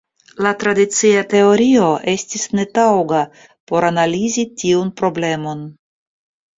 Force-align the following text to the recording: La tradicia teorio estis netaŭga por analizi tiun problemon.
La 0.45 0.51
tradicia 0.61 1.19
teorio 1.33 1.91
estis 2.15 2.47
netaŭga 2.61 3.23
por 3.45 3.91
analizi 3.93 4.51
tiun 4.59 4.95
problemon. 5.03 5.67